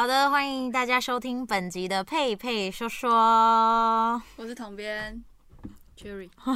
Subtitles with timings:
[0.00, 4.22] 好的，欢迎大家收听本集的佩佩说说。
[4.36, 5.22] 我是统编
[5.94, 6.54] Cherry， 有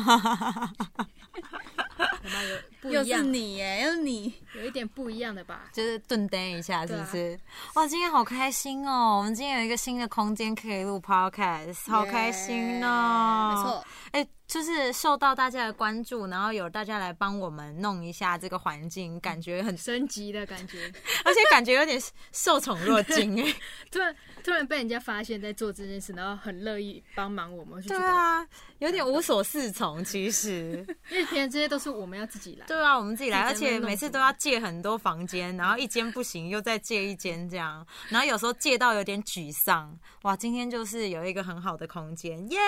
[2.31, 2.57] 没有
[2.89, 3.23] 不又是？
[3.23, 5.71] 你耶，又是你，有一点不一样的吧？
[5.73, 7.39] 就是顿登一下，是不是？
[7.75, 9.17] 哇，今天好开心哦！
[9.19, 13.55] 我们今天有一个新的空间可以录 podcast，好开心哦！
[13.55, 20.93] 没错，哎、就是受到大家的关注，然后有大家来帮我们弄一下这个环境，感觉很，升级的感觉，
[21.25, 21.99] 而且感觉有点
[22.33, 23.55] 受宠若惊哎。
[23.91, 28.47] 突然突然被人家发现在做这件事，然后很乐意帮忙我们，对，啊，
[28.79, 30.85] 有点无所适从，其实。
[31.11, 39.97] 因为平常这些都是我们要自己来，对啊，我们自己来，而且每次都要借很多房间，然后一间不行又再借一间这样，然后有时候借到有点沮丧。
[40.23, 42.59] 哇，今天就是有一个很好的空间，耶！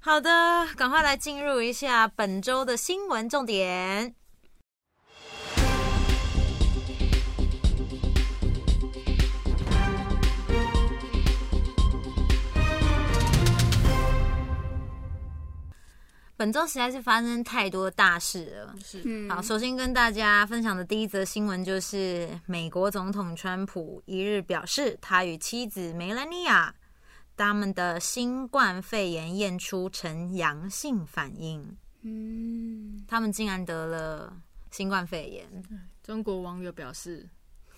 [0.00, 4.14] 好的，赶快来进入一下本周的新闻重点。
[16.36, 18.74] 本周实在是发生太多大事了。
[18.84, 26.74] 是嗯，好，首先跟大家分享的第一则新闻就是，美国总统川普一日表示，他与妻子梅兰妮亚
[27.36, 34.36] 他们的新冠肺炎验出呈阳性反应，嗯，他们竟然得了
[34.70, 35.46] 新冠肺炎。
[36.02, 37.26] 中国网友表示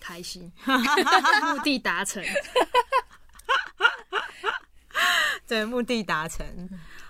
[0.00, 2.22] 开心， 目的达成，
[5.46, 6.44] 对，目的达成。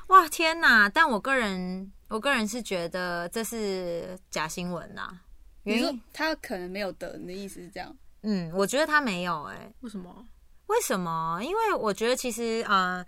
[0.09, 0.89] 哇，天哪！
[0.89, 5.21] 但我个人，我个人是觉得这是假新闻呐、
[5.65, 7.95] 你说原因，他可能没有得，你的意思是这样？
[8.23, 10.27] 嗯，我觉得他没有、哎，为什么？
[10.67, 11.39] 为什么？
[11.43, 13.05] 因为我觉得其实呃，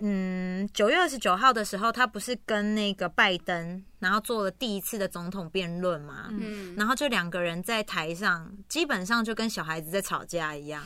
[0.00, 10.84] 嗯，九月二十九号的时候，他不是跟那个拜登，然后做了第一次的总统辩论嘛，嗯，然后就两个人在台上，基本上就跟小孩子在吵架一样。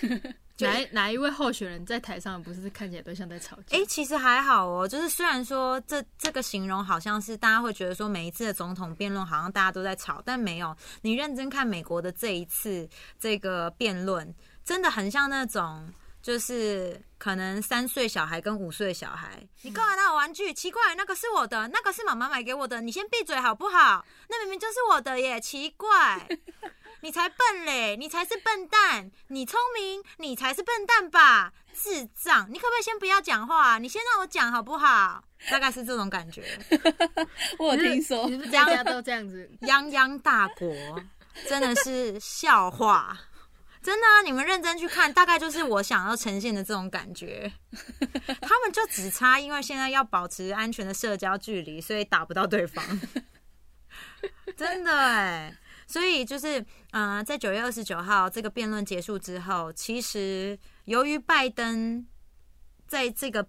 [0.56, 3.76] 就哪哪一位候选人在台上不是看起来都像在吵架？
[3.76, 10.74] 哎、其实还好哦，就是虽然说这这个形容好像是大家会觉得说每一次的总统辩论好像大家都在吵，但没有。
[11.02, 14.34] 你认真看美国的这一次这个辩论，
[14.64, 15.86] 真的很像那种。
[16.26, 20.52] 就是可能三岁小孩跟五岁小孩，你干嘛拿我玩具？
[20.52, 24.04] 奇怪，那个是我的，那个是妈妈买给我的，你先闭嘴好不好？
[24.28, 26.26] 那明明就是我的耶，奇怪，
[27.02, 31.52] 你才笨嘞，你才是笨蛋，你聪明，你才是笨蛋吧？
[31.72, 32.48] 智障！
[32.50, 33.78] 你可不可以先不要讲话？
[33.78, 35.22] 你先让我讲好不好？
[35.48, 36.42] 大概是这种感觉。
[37.60, 39.48] 我有听说你，是不是大家都这样子？
[39.60, 41.00] 泱泱大国
[41.48, 43.16] 真的是笑话，
[43.86, 44.06] 真的！
[44.24, 47.52] 你们认真去看，大概就是我想要呈现的这种感觉。
[48.42, 52.84] 他们就只差，因为现在要保持安全的社交距离，所以打不到对方。
[54.56, 62.04] 真的哎，所以就是，呃，在九月二十九号这个辩论结束之后，其实由于拜登
[62.88, 63.46] 在这个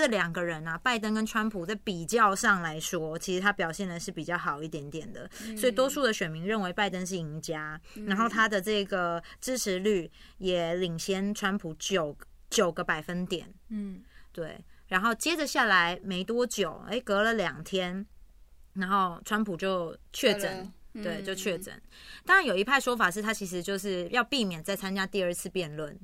[0.00, 12.16] 这两个人啊，拜登跟川普在比较上来说，其实他表现的是比较好一点点的，所以多数的选民认为拜登是赢家，然后他的这个支持率也领先川普九
[12.48, 14.02] 九个百分点，嗯，
[14.32, 18.06] 对，然后接着下来没多久，哎，隔了两天，
[18.72, 21.78] 然后川普就确诊，嗯对，就确诊。
[22.24, 25.94] 当然有一派说法是他其实就是要避免再参加第二次辩论，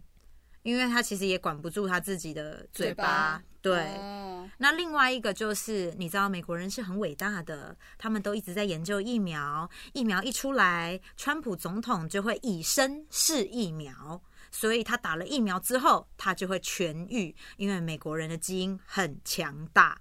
[0.66, 3.40] 因为他其实也管不住他自己的嘴巴。
[3.62, 14.20] 对，哦那另外一个就是你知道美国人是很伟大的，他们都一直在研究疫苗，疫苗一出来，川普总统就会以身试疫苗。
[14.50, 19.98] 所以他打了疫苗之后，他就会痊愈，因为美国人的基因很强大，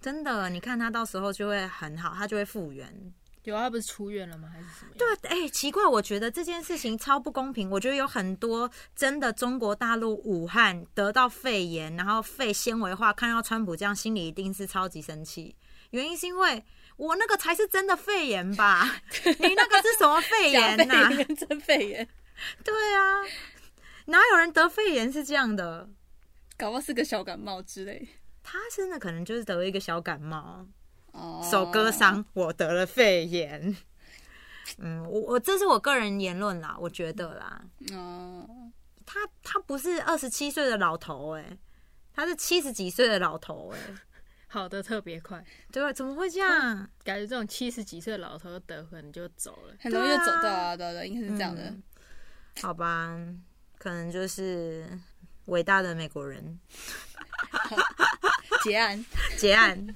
[0.00, 3.12] 真的，你看他到时候就会很好，他就会复原。
[3.44, 4.48] 有啊，他不是出院了吗？
[4.52, 4.92] 还是什么？
[4.98, 7.70] 对，哎、奇怪，我觉得这件事情超不公平。
[7.70, 15.56] 我觉得有很多真的中国大陆武汉得到肺炎，然后肺纤维化，看到川普这样，心里一定是超级生气。
[15.90, 16.62] 原因是因为
[16.96, 19.00] 我那个才是真的肺炎吧？
[19.24, 22.08] 你那个是什么肺炎呐、炎真肺炎，
[22.62, 23.24] 对啊，
[24.04, 25.88] 哪有人得肺炎是这样的？
[26.58, 28.06] 搞不好是个小感冒之类。
[28.42, 30.66] 他真的可能就是得了一个小感冒，
[31.12, 33.76] 哦，手割伤，我得了肺炎。
[34.78, 37.60] 嗯，我我这是我个人言论啦，我觉得啦，
[37.92, 38.48] 哦，
[39.04, 41.58] 他他不是二十七岁的老头哎、
[42.14, 43.78] 他是七十几岁的老头哎、
[44.46, 45.92] 好的特别快，对吧？
[45.92, 46.88] 怎么会这样？
[47.02, 49.74] 感觉这种七十几岁的老头得可能就走了。
[49.80, 51.62] 很容易就走到啊对啊，对对，应该是这样的。
[51.62, 51.82] 嗯
[52.62, 53.16] 好吧，
[53.78, 54.86] 可能就是
[55.46, 56.58] 伟大的美国人
[58.62, 59.04] 结案，
[59.38, 59.86] 结案。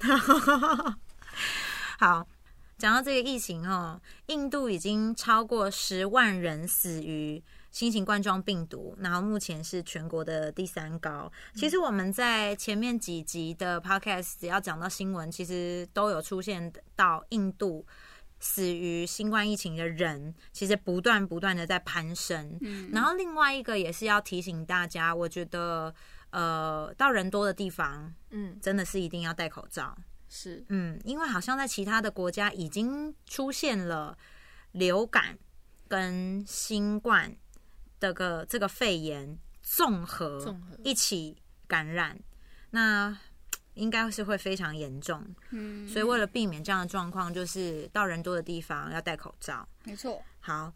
[2.04, 2.28] 好，
[2.76, 11.32] 讲到这个疫情哦，印度已经超过十万人死于新型冠状病毒，然后目前是全国的第三高。
[11.54, 17.86] 其实我们在前面几集的 podcast 只要讲到新闻，其实都有出现到印度
[18.38, 22.58] 死于新冠疫情的人，其实不断不断的在攀升。
[22.60, 25.94] 嗯然后另外一个也是要提醒大家，我觉得
[26.28, 29.96] 呃，到人多的地方，嗯，真的是一定要戴口罩。
[30.36, 34.19] 是嗯，因为好像在其他的国家已经出现了
[34.72, 35.38] 流感
[35.86, 37.32] 跟新冠
[38.00, 41.36] 这个这个肺炎综合综合一起
[41.69, 42.19] 感染，
[42.70, 43.16] 那
[43.75, 45.25] 应该是会非常严重。
[45.50, 49.66] 嗯，所以为了避免这样的状况，就是到人多的地方要戴口罩。
[49.84, 50.72] 没错，好，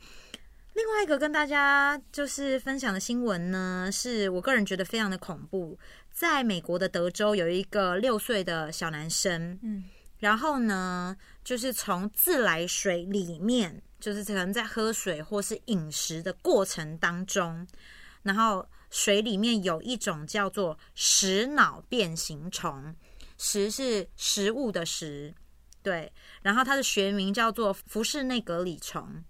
[0.78, 5.76] 另外一个跟大家就是分享的新闻呢，是我个人觉得非常的恐怖。
[6.12, 9.86] 在美国的德州有一个六岁的小男生，嗯，
[10.20, 17.66] 然后呢，就是从自来水里面，就是可能在喝水或是饮食的过程当中，
[18.22, 22.94] 然后水里面有一种叫做食脑变形虫，
[23.36, 25.34] 食是食物的食，
[25.82, 29.24] 对，然后它的学名叫做福氏内格里虫。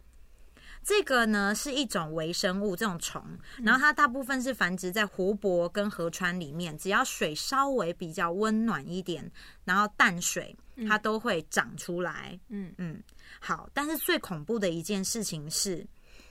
[0.88, 3.22] 这个呢是一种微生物，这种虫，
[3.58, 9.30] 然后它大部分是繁殖在湖泊跟河川里面，只要水稍微比较温暖一点，
[9.66, 10.56] 然后淡水，
[10.88, 12.40] 它都会长出来。
[12.48, 12.72] 嗯。
[12.78, 13.02] 嗯，
[13.38, 15.86] 好，但是最恐怖的一件事情是，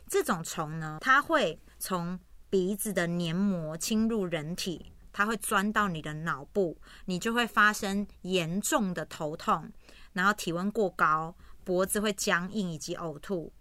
[0.07, 2.19] 这种虫呢，它会从
[2.49, 6.75] 鼻子的黏膜侵入人体，它会钻到你的脑部，
[7.05, 9.71] 你就会发生严重的头痛，
[10.13, 13.53] 然后体温过高，脖子会僵硬以及呕吐，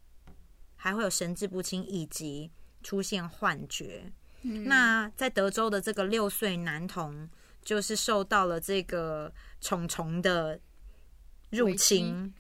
[0.87, 2.49] 还会有神志不清以及
[2.81, 4.05] 出现幻觉。
[4.43, 7.29] 那在德州的这个六岁男童，
[7.61, 10.61] 就是受到了这个虫虫的
[11.51, 12.33] 入侵，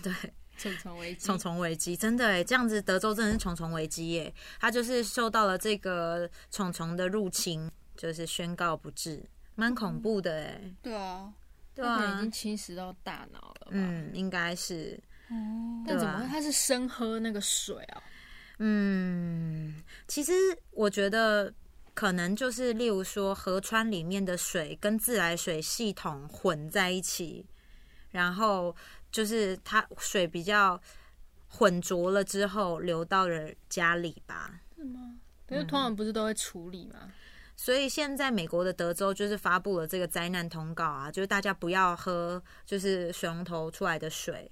[0.00, 0.12] 对，
[0.56, 9.20] 重重危机， 虫虫危机，真的哎，这样子德州真的是虫虫危机耶，他就是受到了这个虫虫的入侵，就是宣告不治，
[9.56, 11.32] 蛮恐怖的哎，对啊，
[11.74, 12.18] 对啊。
[12.18, 13.70] 已经，侵蚀到大脑了吧？
[13.70, 16.28] 嗯，应该是，哦，对啊但怎么会？
[16.28, 18.02] 它是生喝那个水啊？
[18.58, 20.32] 嗯，其实
[20.70, 21.52] 我觉得
[21.92, 27.44] 可能就是，例如说河川里面的水跟自来水系统混在一起，
[28.10, 28.74] 然后
[29.10, 30.80] 就是它水比较
[31.48, 34.60] 混浊了之后流到了家里吧。
[34.76, 35.16] 是吗？
[35.48, 37.12] 可是通常不是都会处理吗？
[37.56, 44.50] 所以现在美国的德州就是发布了这个灾难通告啊，就是大家不要喝就是水龙头出来的水。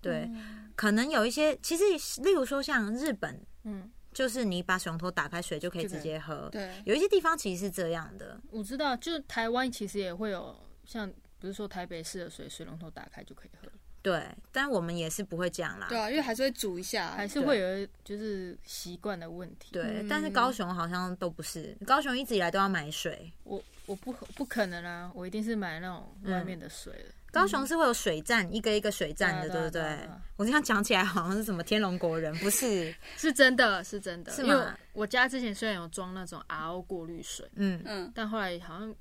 [0.00, 0.30] 对，
[0.76, 1.84] 可能有一些，其实
[2.22, 6.48] 例如说像日本，嗯，就是你把水龙头打开，水就可以直接喝。
[6.50, 13.68] 对，有一些地方其实是这样的，我知道，就是台湾其实也会有像，不是说台北市的水水龙头打开就可以喝，
[14.00, 15.86] 对，但我们也是不会这样啦。
[15.88, 19.72] 对啊，因为还是会煮一下，还是会有就是习惯的问题。
[19.72, 27.14] 对，嗯但是高雄好像都不是，高雄一直以来都要买水，我我不不可能啊，我一定是买那种外面的水的。
[27.30, 30.08] 高雄是会有水站，一个一个水站的，对不对？
[30.36, 32.94] 我这样讲起来好像是什么天龙国人，不是？
[33.16, 34.32] 是真的，是真的。
[34.32, 38.94] 是吗因为我家之前虽然有装那种 RO 过滤水，嗯，嗯，但后来好像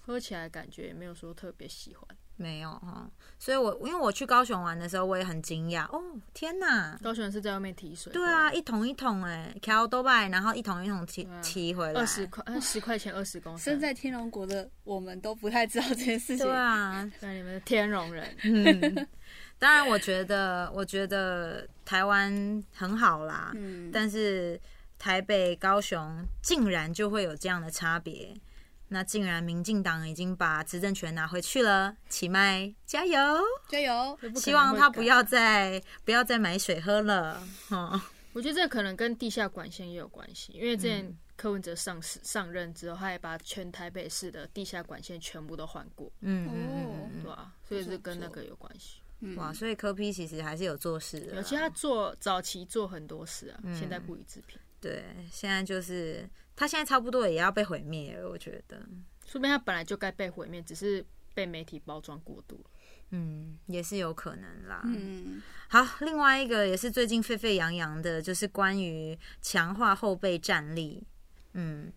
[0.00, 2.06] 喝起来感觉也没有说特别喜欢。
[2.36, 3.08] 没有哈。
[3.38, 6.00] 所以我因为我去高雄玩的时候，我也很惊讶，哦，
[6.32, 6.96] 天哪！
[7.02, 13.72] 高雄是在外面提水，对啊，，一桶一桶哎，开多拜，然后一桶一桶提啊提回来，二十块，呃十块钱二十公 升。
[13.74, 19.08] 身在天龙国的我们都不太知道这件事情对， 啊，那你们的天龙人，嗯，
[19.58, 24.60] 当然，我觉得，我觉得台湾很好啦，嗯，但是
[24.98, 28.32] 台北、高雄竟然就会有这样的差别。
[28.92, 33.18] 那竟然民进党已经把执政权拿回去了，起麦加油！
[33.68, 37.42] 加油，希望他不要再不要再买水喝了。
[37.70, 37.98] 哦，
[38.34, 49.00] 我觉得这可能跟地下管线也有关系，因为之嗯前柯文哲上市上任之后，他也把全台北市的地下管线全部都换过，嗯嗯嗯哦嗯对吧、所以是跟那个有关系。
[49.36, 51.38] 哇，所以柯批其实还是有做事的啦。
[51.38, 54.58] 而且他做早期做很多事啊，嗯现在不予置评。
[54.82, 58.78] 对，现在就是他现在差不多也要被毁灭了，我觉得。
[59.24, 62.70] 说不定他本来就该被毁灭，只是被媒体包装过度了。
[63.10, 64.82] 嗯，也是有可能啦。
[64.84, 71.06] 嗯，好，另外一个也是最近沸沸扬扬的，就是关于强化后备战力。
[71.52, 71.92] 嗯，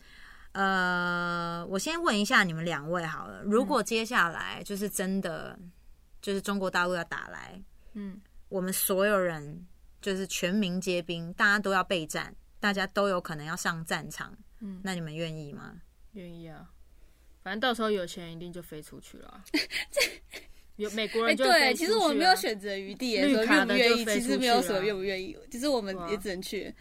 [0.51, 5.57] 呃，我先问一下你们两位好了，如果接下来就是真的
[6.21, 7.59] 就是中国大陆要打来，
[7.93, 9.65] 嗯，我们所有人
[10.01, 14.35] 就是全民皆兵，大家都要备战，大家都有可能要上战场。
[14.59, 15.75] 嗯那你们愿意吗？
[16.13, 16.67] 愿意啊，
[17.43, 19.43] 反正到时候有钱人一定就飞出去了啊、
[20.77, 26.73] 有美国哎、人对，其实我们没有选择余地耶，说愿不愿意，其实没有说去了愿不愿意，其实我们也只能去。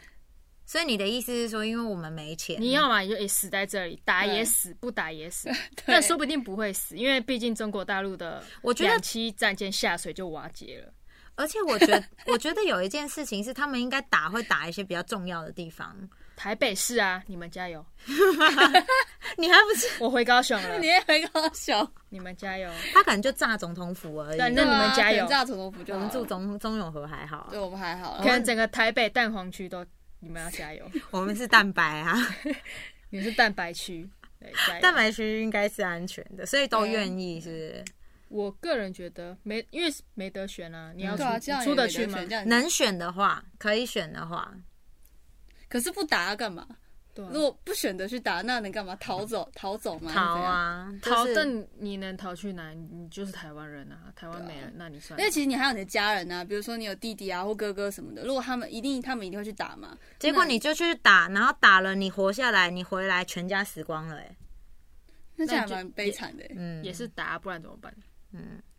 [0.65, 5.51] 所以你的意思是说，因为我们没钱，你要嘛你就诶死在这里，打也死，不打也死。
[5.77, 10.95] 对但说不定不会死，因为毕竟中国大陆的我觉得两栖战舰下水就瓦解了。
[11.37, 15.97] 而且我觉得，我觉得有一件事情是，他们应该打会打一些比较重要的地方。
[16.37, 17.85] 台北市啊，你们加油！
[19.39, 22.69] 你还不是我回高雄了 你，也回高雄，你们加油！
[22.93, 24.39] 他可能就炸总统府而已。
[24.39, 28.27] 对那你们加油炸总统府就我们住中中永和还好对，我们还好可。
[28.27, 29.87] 能整个台北蛋黄区都
[30.19, 32.17] 你们要加油，我们是蛋白啊，
[33.11, 34.09] 你们是蛋白区，
[34.41, 37.85] 对，蛋白区应该是安全的，所以都愿意，是不是？
[38.35, 41.25] 我个人觉得没，因为没得选啊，你要出
[41.63, 44.53] 出得去吗能选的话，可以选的话，
[45.69, 46.67] 可是不打要干嘛？
[47.15, 48.97] 对啊如果不选择去打，那能干嘛？
[48.97, 49.49] 逃走？
[49.55, 50.13] 逃走吗？
[50.13, 50.41] 逃！
[50.41, 52.73] 啊，逃，就是但你能逃去哪？
[52.73, 59.97] 你就是台湾人啊，台湾没了，那你算因为其实你还有你的家人啊，比如说你有弟弟啊或哥哥什么的，如果他们一定他们一定会去打嘛。
[60.19, 64.37] 结果你就去打，然后打了你活下来，你回来全家死光了、哎，
[65.37, 66.55] 那这样还就蛮悲惨的欸。
[66.57, 67.95] 嗯，也是打，不然怎么办？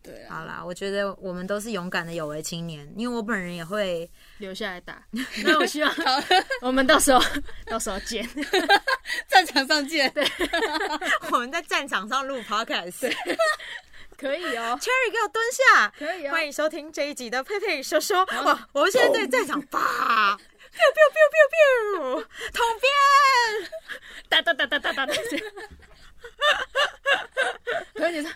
[0.02, 4.08] 对啊，好啦，我觉得我们都是勇敢的有为青年，因为我本人也会，
[4.38, 5.02] 留下来打。
[5.44, 5.92] 那我希望
[6.62, 7.20] 我们到时候
[7.66, 8.28] 到时候见。
[9.28, 10.10] 战场上见。
[10.12, 10.24] 对，
[11.32, 13.12] 我们在战场上录 podcast。
[14.16, 18.24] 可以哦，Cherry 给我蹲下，可以哦欢迎收听这一集的佩佩说说。
[18.44, 23.70] 哇，我们现在在战场，啪，biu biu biu biu biu，统编。
[24.28, 25.14] 哒哒哒哒哒哒哒。
[27.94, 28.30] 然后你说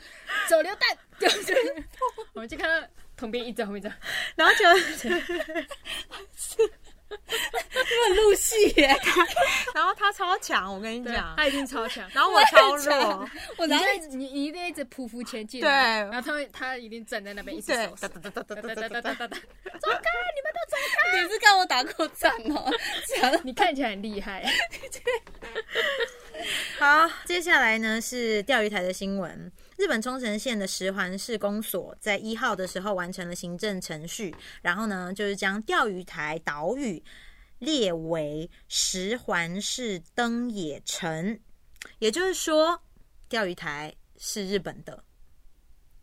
[0.48, 1.54] 手榴弹，就 是
[2.32, 3.96] 我们就看到同边一直在后面这样，
[4.36, 4.64] 然后就，
[7.10, 8.96] 很入戏耶！
[9.74, 12.08] 然后他超强，我跟你讲，他已经超强。
[12.14, 19.26] 然后我超弱，你我然后你你一定一直匍匐前进啊，对然后他会他一定站在那边一直哒哒哒哒哒哒哒哒哒哒。
[19.26, 19.36] 哒
[19.80, 21.22] 走开，你们都走开。
[21.22, 22.72] 你是跟我打过仗哦？
[23.20, 24.44] 讲你看起来很厉害，
[26.78, 29.50] 好，接下来呢是钓鱼台的新闻。
[29.76, 37.02] 日本冲绳县的石环市公所在一号的时候完成了行政程序，然后呢就是将钓鱼台岛屿
[37.58, 41.38] 列为石环市登野城，
[41.98, 42.82] 也就是说
[43.28, 45.02] 钓鱼台是日本的。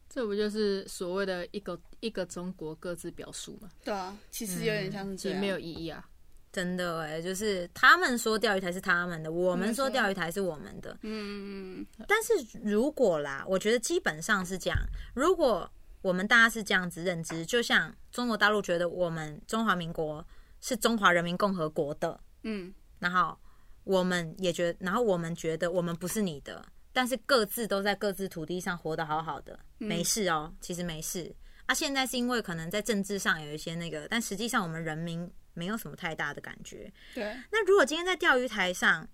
[0.10, 3.70] 这不就是所谓的一个一个中国各自表述吗？
[3.84, 5.34] 对啊，其实有点像是这样。
[5.34, 6.10] 其实没有意义啊。
[6.58, 10.98] 真的哎，就是他们说钓鱼台是他们的，我们说钓鱼台是我们的。
[11.04, 12.34] 嗯，但是
[12.64, 14.80] 如果啦，我觉得基本上是这样。
[15.14, 15.72] 如果
[16.02, 20.26] 我们大家是这样子认知，就像中国大陆觉得我们中华民国
[20.60, 23.38] 是中华人民共和国的，嗯，然后
[23.84, 31.36] 我们也觉然后我们觉得我们不是你的，但是各自都在各自土地上活得好好的，没事哦，其实没事。
[31.68, 36.92] 啊，现在是因为可能在政治上有一些那个，但实际上我们人民没有什么太大的感觉。
[37.16, 39.08] 对，那如果今天在钓鱼台上，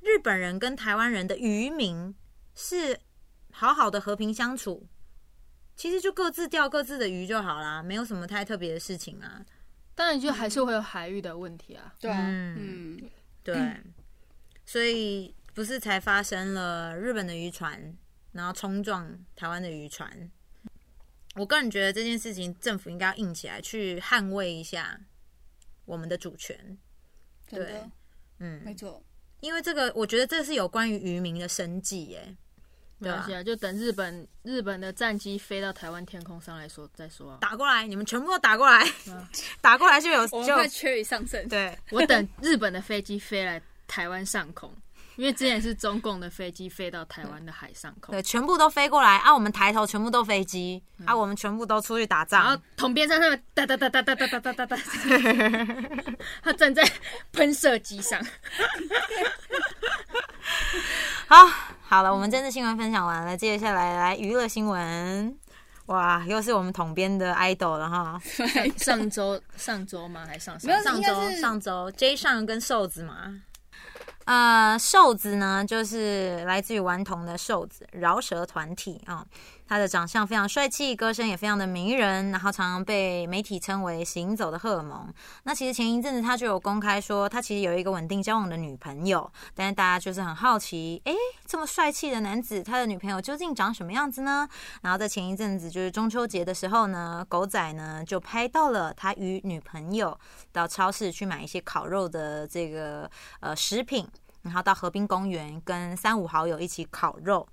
[0.00, 2.14] 日本人跟台湾人的渔民
[2.54, 2.98] 是
[3.50, 4.86] 好好的和平相处，
[5.74, 9.44] 其实就各自钓各自的鱼就好啦，没有什么太特别的事情啊。
[9.96, 11.92] 当然就还是会有海域的问题啊。
[11.98, 13.10] 对啊，嗯嗯，
[13.42, 13.56] 对，
[14.64, 17.96] 所以不是才发生了日本的渔船
[18.30, 20.30] 然后冲撞台湾的渔船。
[21.34, 25.00] 我个人觉得这件事情，政府应该要硬起来，去捍卫一下
[25.88, 26.56] 我们的主权。
[27.48, 27.82] 对，
[28.38, 29.02] 嗯，没错。
[29.40, 32.36] 因为这个，我觉得这是有关于渔民的生计耶。
[32.98, 37.38] 没关系啊，就等日本日本的战机飞到台湾天空上来说再说啊。
[37.40, 38.84] 打过来，你们全部都打过来，
[39.60, 41.48] 打过来就有就我们快 Cherry 上阵。
[41.48, 44.74] 对，我等日本的飞机飞来台湾上空，
[45.18, 49.34] 因为之前是中共的飞机飞到台湾的海上空对，，全部都飞过来啊！
[49.34, 51.14] 我们抬头全部都飞机啊！
[51.14, 52.64] 我们全部都出去打仗然后仗。
[52.76, 54.76] 统编在上面哒哒哒哒哒哒哒哒哒哒，
[56.40, 56.88] 他站在
[57.32, 58.24] 喷射机上。
[61.26, 61.50] 好，
[61.82, 65.36] 好了，我们政治新闻分享完了，接下来来娱乐新闻。
[65.86, 68.20] 哇，又是我们统编的 idol 了哈！
[68.76, 70.24] 上周上周吗？
[70.28, 73.34] 还上上周上周 J 上跟瘦子嘛，
[74.28, 79.24] 呃，瘦子呢就是来自于顽童的瘦子饶舌团体啊、
[79.68, 85.12] 他的长相非常帅气，歌声也非常的迷人，然后常常被媒体称为“行走的荷尔蒙”。
[85.44, 94.48] 那其实前一阵子他就有公开说，他其实有一个稳定交往的女朋友，但是大家就是很好奇，诶，这么帅气的男子，他的女朋友究竟长什么样子呢？
[94.80, 100.18] 然后在前一阵子就是中秋节的时候呢，狗仔呢就拍到了他与女朋友
[100.50, 103.10] 到超市去买一些烤肉的这个
[103.40, 104.08] 呃食品，
[104.42, 107.46] 然后到河滨公园跟三五好友一起烤肉。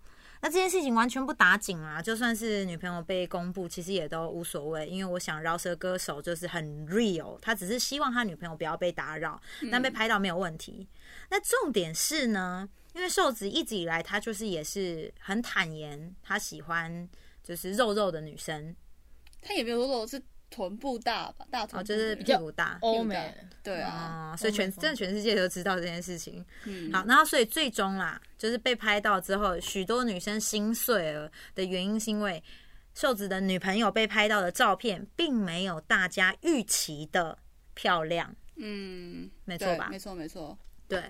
[0.45, 10.87] 那这件事情完全不打紧啊，就算是女朋友被公布，其实也都无所谓，因为我想饶舌歌手就是很 real，他只是希望他女朋友不要被打扰，但被拍到没有问题。
[11.31, 17.09] 那重点是呢，因为瘦子一直以来他就是也是很坦言，他喜欢
[17.43, 18.75] 就是肉肉的女生，
[19.41, 20.21] 他也没有说肉是
[20.55, 22.77] 臀部大吧，大臀哦，就是屁股大。
[22.81, 26.43] 欧美对啊，啊、所以全真的全世界都知道这件事情。
[26.63, 32.41] 嗯，好，然后所以最终啦，就是被拍到之后，许多女生心碎了的原因，是因为
[32.93, 37.38] 瘦子的女朋友被拍到的照片，并没有大家预期的
[37.74, 40.00] 漂亮，嗯，没错吧没？
[40.00, 40.57] 错没错，
[40.88, 41.03] 对，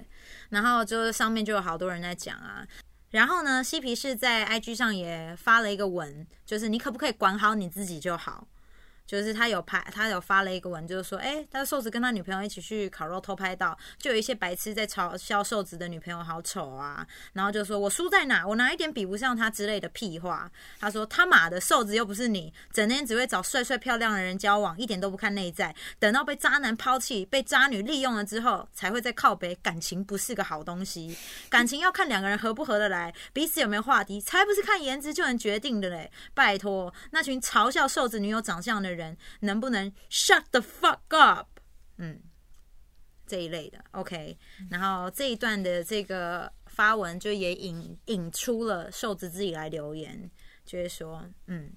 [0.50, 2.66] 然后就是上面就有好多人在讲啊。
[3.12, 8.48] 然后呢，嬉皮士在 IG 上也发了一个文，就是你可不可以管好你自己就好。
[9.06, 20.50] 就是他有拍，他有发了一个文，就是说，哎、他瘦子跟他女朋友一起去烤肉偷拍到，就有一些白痴在嘲笑瘦子的女朋友好丑啊，然后就说我输在哪，我哪一点比不上他之类的屁话。
[20.80, 29.56] 他说他妈的瘦子又不是你，整天只会找帅帅漂亮的人交往，一点都不看内在，等到被渣男抛弃、被渣女利用了之后，才会再靠北。
[29.62, 31.18] 感情不是个好东西，
[31.50, 36.12] 感情要看两个人合不合得来，彼此有没有话题，才不是看颜值就能决定的嘞。
[36.34, 41.48] 拜托，那群嘲笑瘦子女友长相的人，能不能 shut the fuck up？
[41.98, 42.22] 嗯，
[43.28, 44.38] 这一类的，OK。
[44.70, 50.30] 然后这一段的这个发文就也引引出了瘦子自己来留言，
[50.66, 51.72] 就是说，嗯，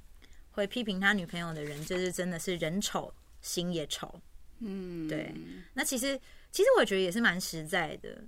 [0.52, 4.20] 会批评他女朋友的人，就是真的是人丑心也丑。
[4.60, 5.34] 嗯，对，
[5.75, 6.18] 那其实
[6.50, 8.25] 其实我觉得也是蛮实在的，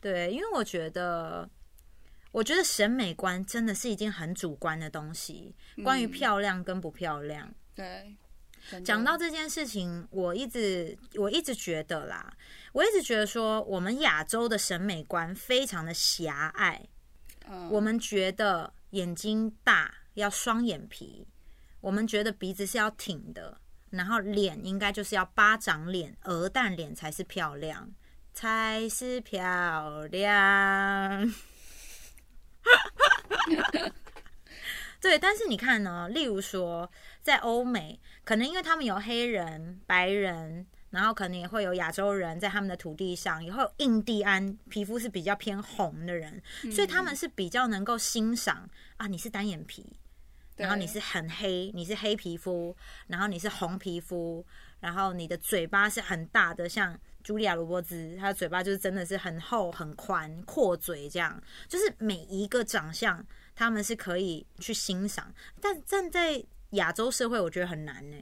[0.00, 1.48] 对，因为我觉得。
[2.32, 7.54] 我觉得审美观真的是一件很主观的东西，关于漂亮跟不漂亮。
[7.76, 8.16] 对，
[8.82, 12.34] 讲到这件事情，我一直我一直觉得啦，
[12.72, 16.82] 我一直觉得说，我们亚洲的审美观非常的狭隘。
[17.48, 21.28] 嗯我们觉得眼睛大要双眼皮，
[21.80, 23.60] 我们觉得鼻子是要挺的，
[23.90, 27.88] 然后脸应该就是要巴掌脸、鹅蛋脸才是漂亮，
[28.34, 31.32] 才是漂亮。
[35.00, 36.08] 对，但是你看呢？
[36.08, 36.90] 例如说，
[37.22, 49.96] 在欧美，可能因为他们有黑人、白人，然后可能也会有亚洲人在他们的土地上，也会有印第安皮肤是比较偏红的人，所以他们是比较能够欣赏啊，你是单眼皮，
[50.56, 52.74] 然后你是很黑，你是黑皮肤，
[53.08, 54.44] 然后你是红皮肤，
[54.80, 63.24] 然后你的嘴巴是很大的，像茱莉亚·罗伯兹，她的嘴巴就是真的是很厚、很宽、阔嘴这样，就是每一个长相
[63.56, 66.40] 他们是可以去欣赏，但站在
[66.70, 68.16] 亚洲社会，我觉得很难呢。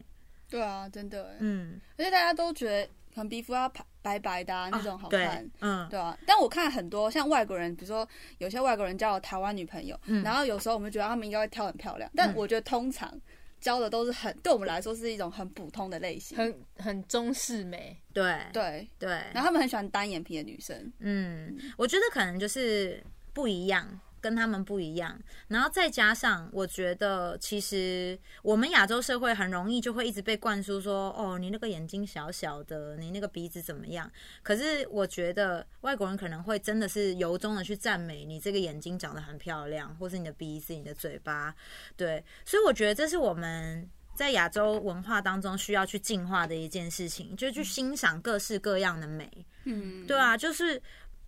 [0.48, 10.22] 对啊，真的欸，嗯，而且大家都觉得可能皮肤要白白白的啊那种好对看。，嗯，对啊，但我看很多像外国人，比如说有些外国人交了台湾女朋友，嗯。
[10.22, 13.12] 然后有时候我们觉得他们应该会挑很漂亮，但我觉得通常
[13.60, 16.36] 交的都是很对我们来说是一种很普通的类型。
[16.36, 20.92] 很很中式美，对，对，对，然后他们很喜欢单眼皮的女生。
[21.00, 25.20] 嗯，我觉得可能就是不一样，跟他们不一样。
[25.48, 34.10] 然后再加上，我觉得其实我们亚洲社会很容易就会一直被灌输说，哦，你那个眼睛小小的，你那个鼻子怎么样？
[34.42, 41.54] 可是我觉得外国人可能会真的是由衷的去赞美你这个眼睛长得很漂亮，或是你的鼻子、你的嘴巴，
[41.94, 42.24] 对。
[42.46, 43.86] 所以我觉得这是我们。
[44.14, 49.28] 在亚洲文化当中，需要去进化的一件事情，就是去欣赏各式各样的美。
[49.64, 50.80] 嗯，对啊，就是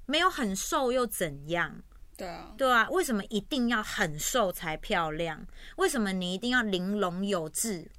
[0.06, 1.82] 没有很瘦又怎样？
[2.16, 5.46] 对啊，对啊，为什么一定要很瘦才漂亮？
[5.76, 7.90] 为什么你一定要玲珑有致，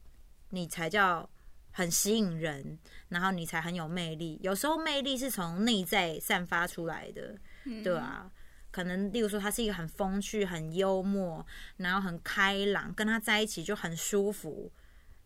[0.49, 1.29] 你才叫
[1.71, 4.39] 很吸引人，然后你才很有魅力？
[4.41, 7.35] 有时候魅力是从内在散发出来的，
[7.83, 8.31] 对啊。
[8.69, 11.43] 可能，例如说，他是一个很风趣、很幽默，
[11.77, 14.71] 然后很开朗，跟他在一起就很舒服。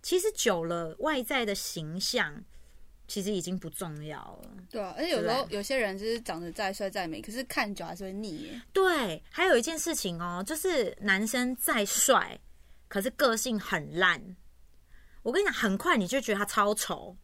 [0.01, 2.45] 其实久了，外在的形象
[3.11, 4.49] 其实已经不重要了。
[4.69, 8.61] 对啊，而且有时候有些人就是长得再帅再美，可是看久还是会腻耶。
[8.71, 12.39] 对，还有一件事情哦，就是男生再帅，
[12.87, 14.37] 可是个性很烂。
[15.23, 17.17] 我跟你讲，很快你就觉得他超丑，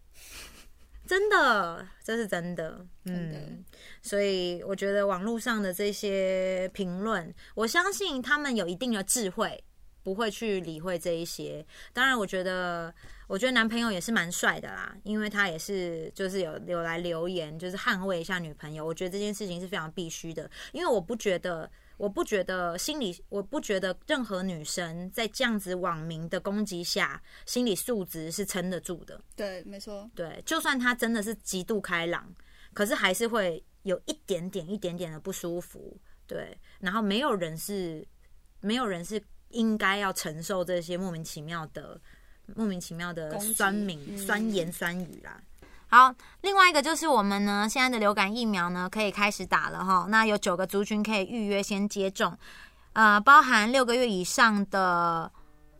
[1.07, 2.85] 真的，这是真的。
[3.05, 3.63] 真的嗯，
[4.01, 9.63] 所以我觉得网络上的这些评论，我相信他们有一定的智慧，
[10.07, 11.65] 不会去理会这一些。
[11.91, 12.93] 当然，我觉得，
[13.27, 18.85] 我觉得男朋友也是蛮帅的啦，因为他也是就是有有来留言，就是捍卫一下女朋友。
[18.85, 21.69] 我觉得这件事情是非常必须的，因为我不觉得。
[21.97, 29.19] 我不觉得心理，我不觉得任何女生在这样子网民的攻击下，心理素质是撑得住的。
[29.35, 32.31] 对，没错，对，就算她真的是极度开朗，
[32.71, 35.99] 可是还是会有一点点、一点点的不舒服。
[36.27, 38.07] 对，然后没有人是
[38.59, 41.99] 没有人是应该要承受这些莫名其妙的、
[42.55, 45.39] 莫名其妙的酸敏、嗯酸言酸语啦。
[45.89, 50.05] 好，另外一个就是我们呢，现在的流感疫苗呢可以开始打了哈。
[50.09, 52.37] 那有九个族群可以预约先接种，
[52.91, 55.31] 呃，包含六个月以上的，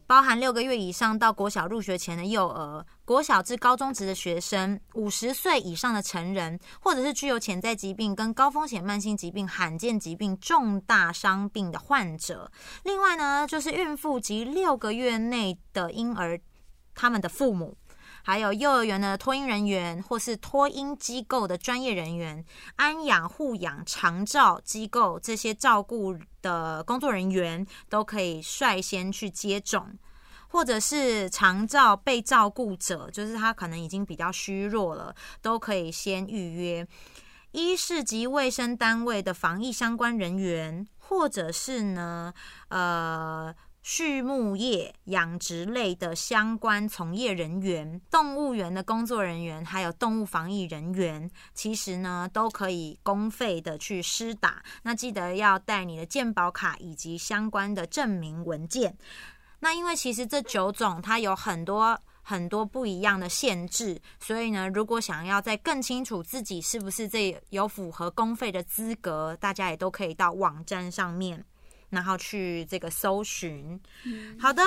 [0.07, 12.49] 包含六个月以上到国小入学前的幼儿，国小至高中职的学生，五十岁以上的成人，或者是具有潜在疾病跟高风险慢性疾病、罕见疾病、重大伤病的患者。
[12.85, 16.39] 另外呢，就是孕妇及六个月内的婴儿，
[16.95, 17.77] 他们的父母。
[18.27, 22.43] 还有幼儿园的托婴人员，或是托婴机构的专业人员，
[22.75, 29.97] 安养护养长照机构这些照顾的工作人员，都可以率先去接种，
[30.49, 36.85] 或者是长照被照顾者，就是他可能已经比较虚弱了，都可以先预约。
[37.53, 42.33] 医事及卫生单位的防疫相关人员，或者是呢，
[42.67, 43.55] 呃。
[43.89, 54.61] 畜牧业、养殖类的相关从业人员、动物园的工作人员，还有动物防疫人员，其实呢都可以公费的去施打。
[54.83, 58.93] 那记得要带你的健保卡以及相关的证明文件。
[59.61, 71.45] 那因为其实这九种它有很多很多不一样的限制，所以呢，如果想要再更清楚自己是不是这有符合公费的资格，大家也都可以到网站上面。
[71.89, 73.79] 然后去这个搜寻。
[74.39, 74.63] 好的，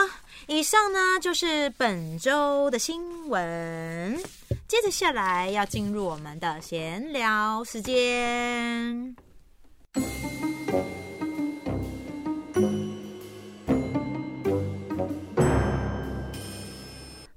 [0.47, 4.19] 以上呢就是本周的新闻。
[4.67, 9.17] 接着下来要进入我们的闲聊时间。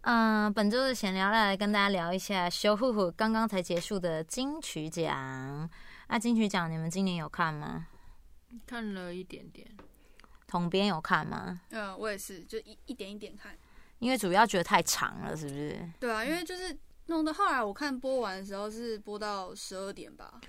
[0.02, 5.69] 嗯、本周的闲聊来跟大家聊一下修护护刚刚才结束的金曲奖。
[6.08, 7.88] 那金曲奖你们今年有看吗？
[8.65, 9.67] 看了一点点，
[10.47, 11.61] 统编有看吗？
[11.69, 13.57] 嗯，我也是，就一一点一点看。
[13.99, 15.89] 因为主要觉得太长了，是不是？
[15.99, 20.41] 对啊，因为就是弄到后来我看播完的时候是播到十二点吧。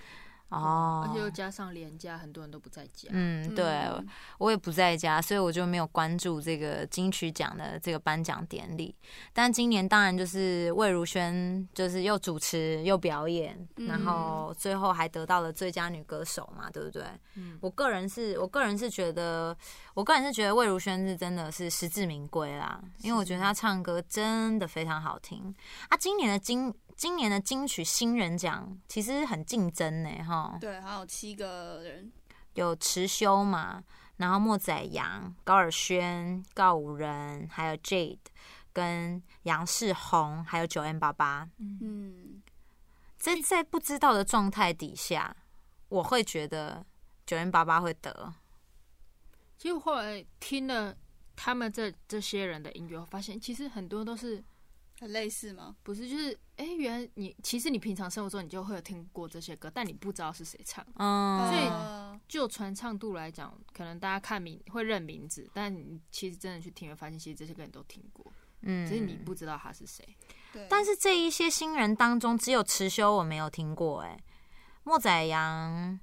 [0.55, 3.09] 哦而且又加上连假，很多人都不在家。
[3.11, 4.07] 嗯，对嗯
[4.39, 8.95] 我也不在家，所以我就没有关注这个金曲奖的这个颁奖典礼。
[9.33, 17.05] 但今年当然就是魏如萱，就是又主持又表演，嗯然后最后还得到了最佳女歌手嘛，对不对？
[17.35, 19.57] 嗯我个人是我个人是觉得，
[19.95, 25.55] 我个人是觉得魏如萱是真的是实至名归啦，因为我觉得她唱歌真的非常好听
[25.89, 25.97] 啊。
[25.97, 30.57] 今年的金今年的金曲新人奖其实很竞争呢，哈。
[30.61, 32.13] 对，还有七个人。
[32.55, 33.83] 有池修嘛，
[34.19, 38.19] 然后莫宰阳、高尔轩、告五人，还有 Jade
[38.73, 41.49] 跟杨世宏，还有九 M 八八。
[41.59, 42.41] 嗯，
[43.17, 45.37] 在在不知道的状态底下，
[45.89, 46.87] 我会觉得
[47.27, 48.33] 九 M 八八会得。
[49.59, 50.97] 其实后来听了
[51.35, 54.45] 他们这这些人的音乐，我发现其实很多都是
[55.05, 55.77] 很类似吗？
[55.83, 60.83] 不是就是哎、原来你其实你平常生活中你就会有听过这些歌，但你不知道是谁唱。
[60.95, 70.03] 嗯，所以呃就传唱度来讲，可能大家看名会认名字，但你其实真的去听，会发现其实这些歌你都听过，嗯只是你不知道他是谁。
[70.55, 74.19] 对，但是这一些新人当中，只有池修我没有听过、哎，
[74.85, 76.01] 莫宰阳，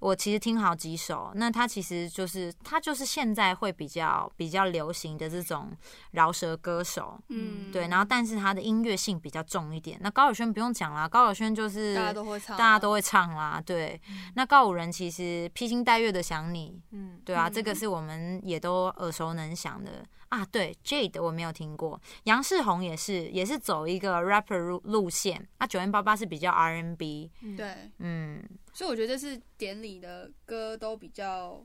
[0.00, 1.30] 我其实听好几首。
[1.34, 5.70] 那他其实就是他就是现在会比较比较流行的这种
[6.10, 7.86] 饶舌歌手，嗯，对。
[7.88, 9.98] 然后但是他的音乐性比较重一点。
[10.02, 14.00] 那高晓轩不用讲啦，高晓轩就是大家都会唱啊，大家都会唱啦，对。
[14.34, 20.44] 那告五人其实披星戴月的想你，嗯，对啊，嗯这个是我们也都耳熟能详的啊。
[20.46, 25.46] 对，Jade 我没有听过，杨世宏也是，也是走一个 rapper 路路线。
[25.58, 31.64] 啊，九零八八是比较 R&B，对，嗯，所以我觉得这次典礼的歌都比较。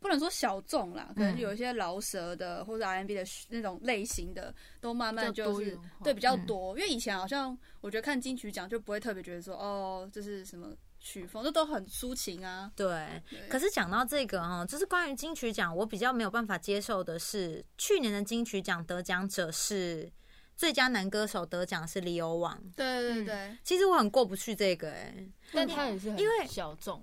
[0.00, 6.76] 不能说小众啦，可能嗯有一些饶舌的或者 R&B 的那种类型的，都慢慢就是对比较嗯多。
[6.76, 12.70] 因为以前好像我觉得看金曲奖就不会特别觉得说哦，这是什么曲风，这都很抒情啊。
[12.76, 13.22] 对。
[13.28, 13.48] 对。
[13.48, 20.12] 可是讲到这个哈，就是关于金曲奖，我比较没有办法接受的是，去年的金曲奖得奖者是
[20.56, 27.02] 最佳男歌手得奖是李欧王，对对嗯对，其实我很过不去这个哎、但他也是很因为小众，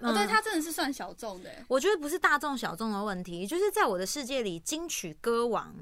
[0.00, 5.72] 哦，对嗯他真的是算小众的欸，我觉得不是大众小众的问题，就是在我的世界里，金曲歌王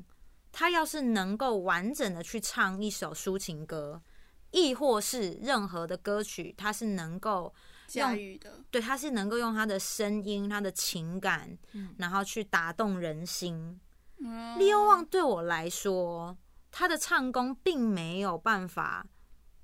[0.52, 4.02] 他要是能够完整的去唱一首抒情歌，
[4.50, 7.54] 亦或是任何的歌曲，它是能够
[7.86, 8.60] 驾驭的。
[8.70, 13.78] 对，它是能够用他的声音、他的情感，嗯然后去打动人心。
[14.20, 16.36] 嗯 Leo 旺对我来说，
[16.70, 19.06] 他的唱功并没有办法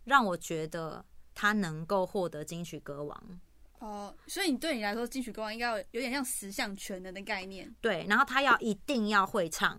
[0.04, 3.40] 让我觉得他能够获得金曲歌王。
[3.80, 7.74] 哦，所以你对你来说，金曲歌王应该有有点像十项全能的概念。
[7.80, 9.78] 对，然后他要一定要会唱，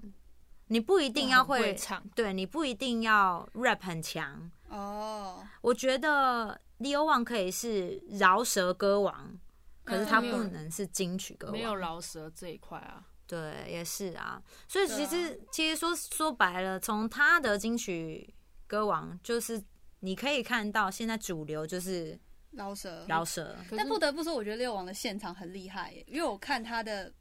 [0.68, 4.52] 你不一定要会会唱，对你不一定要 rap 很强。
[4.70, 9.38] 哦，我觉得 Leo Wang 可以是饶舌歌王，
[9.84, 11.54] 可是他不能是金曲歌王。
[11.54, 13.06] 没有饶舌这一块啊。
[13.28, 14.42] 对，也是啊。
[14.68, 18.34] 所以其对实、其实说说白了，从他的金曲
[18.68, 19.64] 歌王，就是
[20.02, 22.20] 你可以看到现在主流就是
[22.52, 23.06] 饶舌。
[23.08, 23.56] 饶舌。
[23.76, 27.12] 但不得不说，我觉得六王的现场很厉害耶，因为我看他的，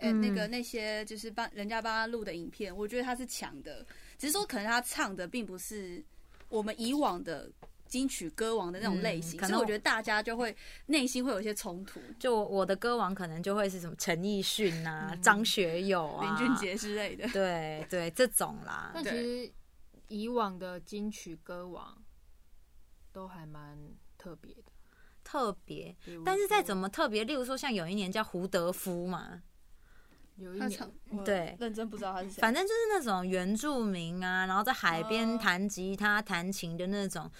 [0.00, 3.86] 那个那些就是帮人家帮他录的影片，我觉得他是强的，
[4.18, 6.04] 只是说可能他唱的并不是
[6.48, 7.50] 我们以往的
[7.86, 10.54] 金曲歌王的那种类型，嗯可能我觉得大家就会
[10.86, 17.26] 内心会有一些冲突，就我我的歌王可能就会是什么陈奕迅啊、张学友啊、林俊，杰之类的。
[17.28, 18.90] 对对这种啦。
[18.94, 19.50] 但其实
[20.08, 21.96] 以往的金曲歌王
[23.12, 23.78] 都还蛮
[24.18, 24.72] 特别的，
[25.24, 29.42] 特别，但是再怎么特别，例如说像有一年叫胡德夫嘛，
[30.38, 32.40] 有一年他唱，我对认真不知道他是谁。
[32.40, 37.30] 反正就是那种原住民啊，然后在海边哦弹吉他、弹琴的那种。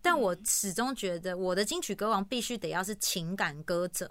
[0.00, 4.10] 但我始终觉得，我的金曲歌王必须得要是情感歌者。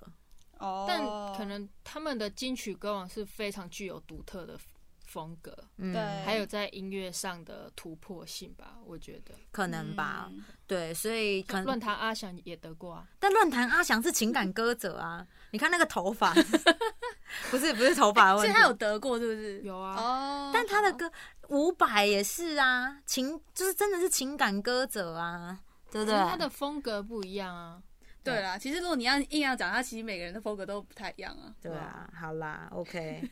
[0.59, 1.01] 哦，但
[1.37, 4.59] 可能他们的金曲歌王是非常具有独特的
[5.05, 9.33] 风格，嗯，对，还有在音乐上的突破性吧，我觉得。
[9.51, 10.27] 可能吧。
[10.29, 16.33] 嗯对，所以可能论坛阿翔也得过啊，但论坛阿翔是情感歌者啊，你看那个头发，
[17.51, 19.61] 不是不是头发问题，所以他有得过，是不是？
[19.61, 21.11] 有啊哦，但他的歌
[21.49, 25.59] 伍佰也是啊，情就是真的是情感歌者啊，
[25.91, 26.17] 对不对？
[26.29, 27.81] 他的风格不一样啊。
[28.23, 31.47] 对啦，其实如果你要硬要讲，他其实每个人的风格都不太一样啊。
[31.61, 33.23] 对啊，好啦，OK，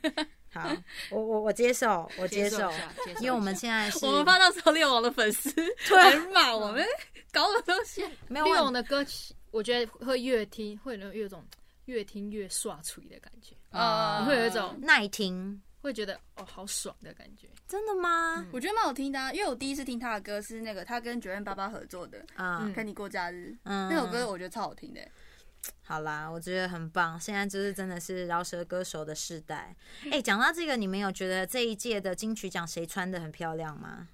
[0.53, 0.69] 好，
[1.11, 2.71] 我我我接受， 我接受
[3.19, 5.51] 因为我们现在是我们怕到时候六王的粉丝
[5.89, 6.81] 对骂我们，
[7.33, 8.05] 搞什么东西？
[8.29, 11.43] 没有利用的歌曲，我觉得会越听会有有一种
[11.85, 17.49] 越听越刷嘴的感觉，啊你会有一种耐听，会觉得哦好爽的感觉。
[17.67, 18.45] 真的吗？
[18.51, 25.01] 我觉得蛮好听的、啊，因为我第一次听他的歌是那个他跟九月八八合作的《啊，陪你过假日》，嗯，那首歌我觉得超好听的、
[25.83, 27.19] 好啦，我觉得很棒。
[27.19, 29.75] 现在就是真的是饶舌歌手的世代。
[30.11, 34.07] 哎、讲到这个，你们有觉得这一届的金曲奖谁穿的很漂亮吗？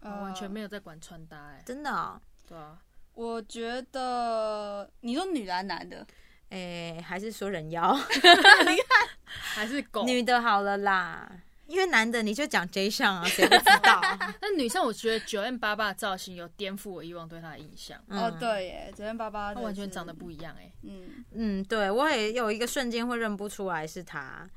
[0.00, 2.20] 我完全没有在管穿搭哎、真的、哦？
[2.46, 2.80] 对啊，
[3.14, 6.06] 我觉得你说女的男的，
[6.50, 7.94] 哎、还是说人妖？
[8.14, 10.04] 你看 还是狗。
[10.04, 11.30] 女的好了啦，
[11.66, 14.00] 因为男的你就讲 J 项啊，谁不知道？
[14.40, 24.48] 那女生我觉得九 N 八八的造型有颠覆我以往对她的印象，嗯哦，对耶，九 N 八八，她完全长得，不一样哎、嗯，嗯，对我也有一个瞬间会认不出来是他。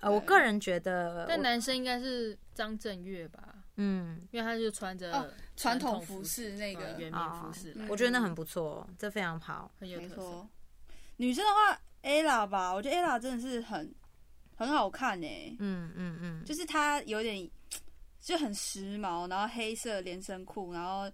[0.00, 3.40] 呃，我个人觉得，但男生应该是张震岳吧，
[3.76, 9.70] 嗯，因为他就穿着哦传统统服饰那个呃原民服饰我觉得那很不错，这非常好。
[9.78, 10.48] 很有特色没错。。
[11.20, 13.94] 女生的话，ella 吧，我觉得 ella 真的是很
[14.56, 15.28] 很好看呢，
[15.58, 17.46] 嗯嗯嗯，就是她有点
[18.18, 21.10] 就很时髦，然后黑色连身裤，然后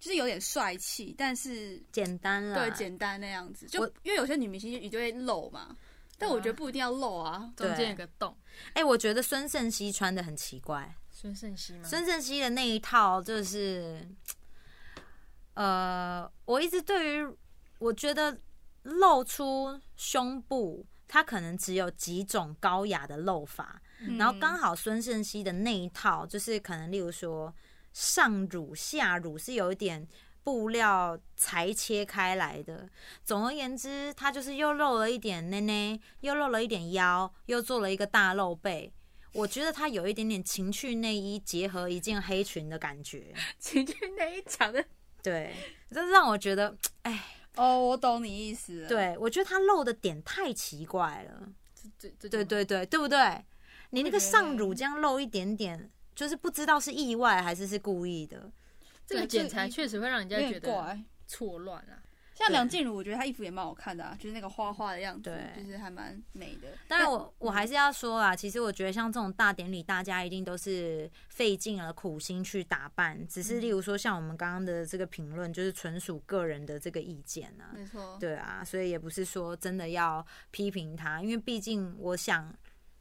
[0.00, 2.54] 就是有点帅气，但是简单了。
[2.54, 3.66] 对简单那样子。
[3.66, 5.76] 就因为有些女明星一定会露嘛，
[6.16, 7.52] 但我觉得不一定要露啊。
[7.54, 8.34] 中间有个洞。
[8.72, 10.96] 哎、我觉得孙盛熙穿的很奇怪。
[11.10, 11.84] 孙盛熙吗？
[11.84, 14.08] 孙盛熙的那一套就是，
[15.52, 17.36] 呃，我一直对于
[17.78, 18.34] 我觉得
[18.82, 24.18] 露出胸部，它可能只有几种高雅的露法，嗯。
[24.18, 27.54] 然后刚好孙盛熙的那一套就是可能例如说
[27.92, 30.08] 上乳下乳是有一点。
[30.44, 32.88] 布料裁切开来的，
[33.22, 38.92] 总而言之，它就是又露了一点内内，又露了一点腰，又做了一个大露背，
[39.34, 44.84] 我觉得它有一点点情趣内衣结合一件黑裙的感觉， 情趣内衣讲的
[45.22, 45.54] 对，
[45.92, 47.22] 这让我觉得，哎，
[47.56, 51.48] 哦，我懂你意思。，对我觉得他露的点太奇怪了，
[51.98, 53.44] 对对对对对，对不对？
[53.90, 58.50] 你那个上乳这样露一点点，就是不知道是意外还是是故意的，
[59.06, 60.98] 这个剪裁确实会让人家觉得。
[61.26, 62.02] 错乱啊。
[62.42, 66.68] 像梁静茹，我觉得她衣服也蛮好看的啊，就是那个花花的样子，对就是还蛮美的。
[66.88, 77.70] 当然我，我还是要说啊，其实我觉得像这种大典礼，大家一定都是费尽了苦心去打扮，只是例如说像我们刚刚的这个评论，就是纯属个人的这个意见啊。
[77.72, 82.52] 没错，对啊，所以也不是说真的要批评他，因为毕竟我想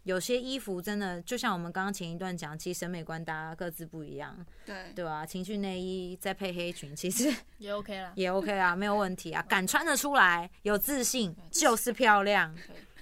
[0.03, 4.35] 有些衣服真的就像我们刚刚前一段讲，其实审美观大家各自不一样，
[4.65, 8.11] 对，对吧、情趣内衣再配黑裙，其实也 OK 啦。
[8.15, 12.55] 也 OK 啊，没有问题啊， 敢穿得出来，有自信就是漂亮，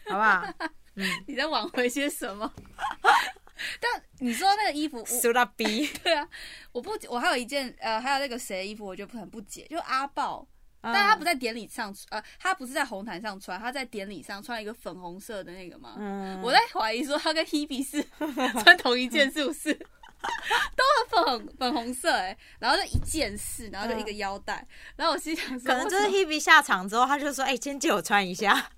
[0.07, 0.45] 好不好？
[1.27, 2.51] 你在挽回些什么？
[3.79, 6.27] 但你说那个衣服，我苏拉比，对啊，
[6.71, 10.45] 我不，我还有一件呃，还有那个谁的衣服，我觉得很不解，就阿豹
[10.81, 15.95] 但他不在典礼上，呃，他不是在红毯上穿，他在典礼上穿一个粉红色的那个嘛。
[15.97, 18.05] 嗯，我在怀疑说他跟 Hebe 是
[18.63, 19.73] 穿同一件，是不是？
[20.75, 28.69] 都很粉红粉红色哎、然后就一件事，然后就一个腰带，然后我心想说，可能就是 Hebe 下场之后，他就说：“哎、今天借我穿一下。”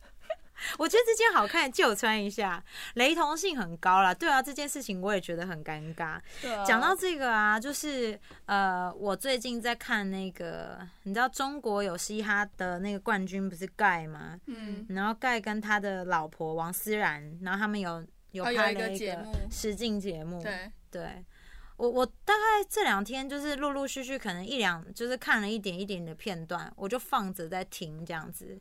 [0.77, 2.63] 我觉得这件好看，借我穿一下，
[2.95, 4.13] 雷同性很高啦。
[4.13, 6.19] 对啊，这件事情我也觉得很尴尬。
[6.41, 14.39] 对啊讲到这个啊，就是呃，我最近在看那个，你知道中国有嘻哈的那个冠军不是盖吗？
[14.45, 21.25] 嗯，然后盖跟他的老婆王思然，然后他们有有拍了一个节目实境节目，对，对
[21.77, 28.59] 我我大概这两天就是陆陆续续可能一两就是看了一点一点的片段，我就放着在听这样子。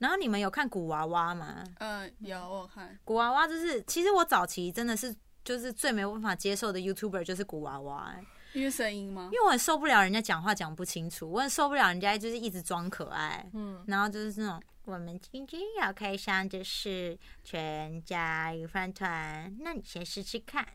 [0.00, 1.62] 然后你们有看古娃娃吗？
[1.78, 9.38] 嗯，有我看，古娃娃就是，其实我早期真的是就是最没有办法接受的 YouTuber 就是古娃娃、欸因为声音吗因？
[9.38, 20.66] 为我很受不了人家讲话讲不清楚，我很受不了人家就是一直装可爱，嗯，然后就是那种我们今天要开箱的是全家鱼饭团，那你先试试看。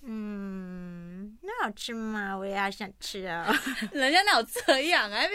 [0.00, 2.34] 嗯，那好吃吗？
[2.34, 3.44] 我也好想吃哦。
[3.92, 5.20] 人家哪有这样啊？
[5.20, 5.34] 还没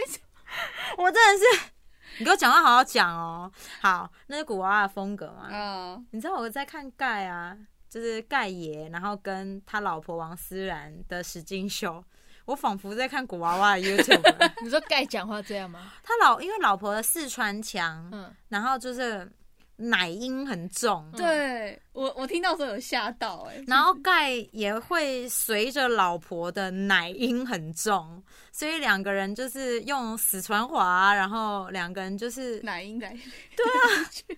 [0.97, 1.71] 我真的是，
[2.19, 3.49] 你给我讲话好好讲哦。
[3.81, 5.47] 好，那是古娃娃的风格嘛？
[5.49, 7.57] 嗯，你知道我在看盖啊，
[7.89, 12.03] 就是盖爷，然后跟他老婆王思然的实境秀，
[12.43, 14.35] 我仿佛在看古娃娃的 YouTube。
[14.61, 15.93] 你说盖讲话这样吗？
[16.03, 19.31] 他老因为老婆的四川腔，嗯，然后就是
[19.81, 33.21] 奶音很重，对我我听到时候有吓到哎，然后盖也会随着老婆的奶音很重，所以两个人就是用死传话，然后两个人就是奶音奶音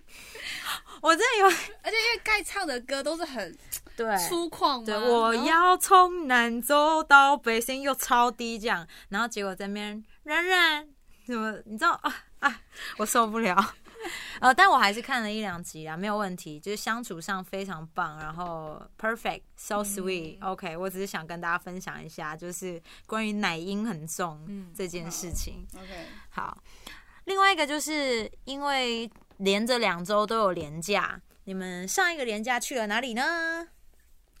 [1.02, 3.56] 我真的有而且因为盖唱的歌都是很
[3.96, 4.16] 对。
[4.18, 10.88] 粗犷嘛，对，我要从南走到北，声音又超低这样，然后结果在那边冉冉
[11.26, 12.60] 怎么，你知道啊啊，
[12.98, 13.56] 我受不了。
[14.40, 25.66] 呃，但我还是看了一两集啊，没有问题，就是相处上非常棒，然后 perfect so sweet、OK，我只是想跟大家分享一下，就是关于奶音很重嗯这件事情。
[25.76, 26.62] OK，好，
[27.24, 33.68] 另外一个就是因为连着两周都有连假，你们上一个连假去了哪里呢？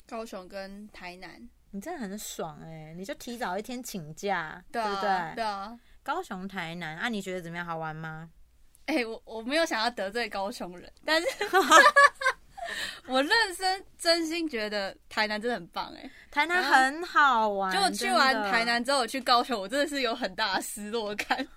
[0.06, 5.08] 高雄跟台南，你真的很爽哎、你就提早一天请假，对不对？
[5.08, 5.78] 啊，对啊。
[6.02, 7.64] 高雄、台南啊，你觉得怎么样？
[7.64, 8.28] 好玩吗？
[8.86, 11.28] 哎、我我没有想要得罪高雄人，但是
[13.06, 21.36] 我认真真心觉得台南真的很棒哎、台南很好玩，就我去完台，南之后，我去高雄，我真的是有很大的失落感。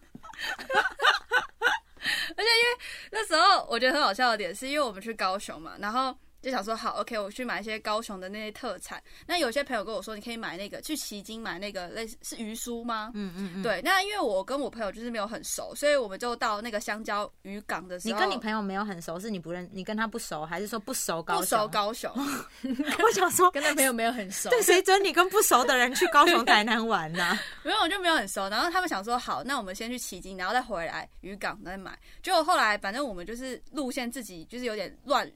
[2.37, 2.77] 而且因为
[3.11, 9.01] 那时候我觉得很好笑的点，是因为我们去高雄嘛，然后就想说好，OK，我去买一些高雄的那些特产。
[9.25, 13.09] 那有些朋友跟我说，你可以买那个去旗津买那个类似是鱼酥吗？
[13.15, 13.63] 嗯嗯嗯，。
[13.63, 21.41] 对，那因为我跟我朋友就是没有很熟，所以我们就到那个香蕉渔港的时候，你跟你朋友没有很熟，是你不认，你跟他不熟，还是说不熟高雄？
[21.41, 22.11] 不熟高雄，
[23.01, 28.47] 我想说，跟他朋友没有很熟，对，谁准你跟不熟的人去高雄、 台南玩呢、没有，我就没有很熟。
[28.49, 31.97] 然后他们想说，好，那我们先去旗津，然后再回来渔港再买。
[32.21, 35.27] 结果后来，反正我们就是路线自己就是有点乱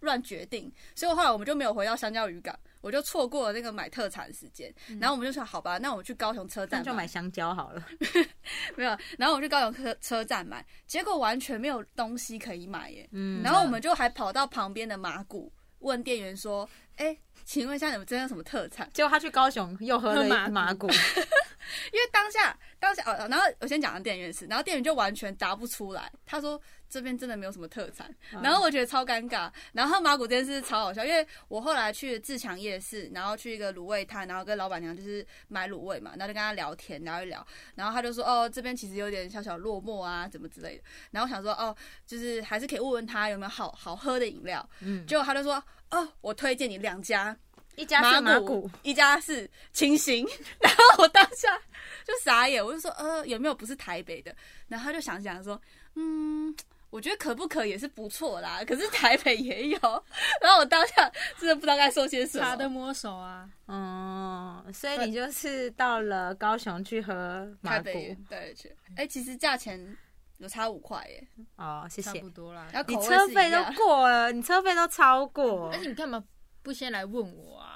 [0.00, 4.72] 乱决定，所以后来我们就没有回到香蕉渔港，我就错过了那个买特产的时间。
[5.00, 7.84] 然后我们就说，好吧，那我们去高雄车站那就买香蕉好了。
[8.76, 13.08] 没有，然后我去高雄车车站买，结果完全没有东西可以买耶。
[13.12, 18.88] 嗯，然后我们就还跑到旁边的马古问店员说，哎、请问一下你们这边有什么特产？
[18.92, 20.86] 结果他去高雄又喝了一喝麻古麻古，
[21.92, 47.36] 因为当下当下哦，然后我先讲的店员是，然后店员就完全答不出来，他说这边真的没有什么特产，然后我觉得超尴尬，然后马古这件事超好笑，因为我后来去自强夜市，然后去一个卤味摊，然后跟老板娘就是买卤味嘛，然后就跟他聊天聊一聊，然后他就说哦这边其实有点小小落寞啊，怎么之类的，然后我想说哦就是还是可以问问他有没有好好喝的饮料，嗯，结果他就说哦我推荐你两家，
[47.76, 50.26] 一家是麻古古，，一家是清新，
[50.60, 51.56] 然后我当下
[52.04, 54.34] 就傻眼，我就说呃有没有不是台北的？
[54.68, 55.60] 然后他就想想说，
[55.94, 56.54] 嗯，
[56.90, 59.78] 我觉得可不可也是不错啦，可是台北也有。
[60.40, 62.44] 然后我当下真的不知道该说些什么。
[62.44, 69.96] 茶的摸手啊，嗯，所以你就是到了高雄去喝麻古台北对去，哎、其实价钱
[70.38, 72.30] 有差五块耶，哦，谢谢差不。
[72.30, 72.66] 多啦。
[72.72, 76.24] 然后你车费都过了，你车费都超过而，且你干嘛
[76.62, 77.67] 不先来问我啊？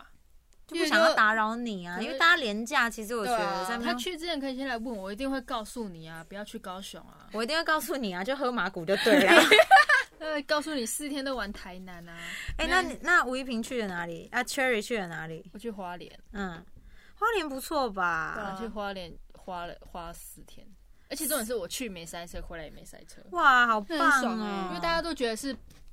[0.73, 7.29] 就不想要打扰你啊，因为大家廉价，其实我觉得他去之前可以先来问我，我一定会告诉你啊，不要去高雄啊。
[7.33, 9.43] 我一定会告诉你啊，就喝马古就对了。
[10.19, 12.17] 呃，告诉你四天都玩台南啊，
[12.57, 14.29] 哎、那你那吴一平去了哪里？
[14.31, 15.45] 啊，Cherry 去了哪里？
[15.53, 16.65] 我去花莲，嗯，
[17.15, 18.55] 花莲不错吧？
[18.55, 20.67] 我去花莲花了花了四天。
[21.11, 23.99] 而且重点是我去没塞车，回来也没塞车，哇，好棒
[24.41, 24.69] 哦！
[24.71, 25.53] 因为大家都觉得是